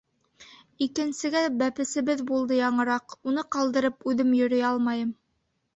[0.85, 5.19] Икенсегә бәпесебеҙ булды яңыраҡ, уны ҡалдырып үҙем йөрөй алмайым.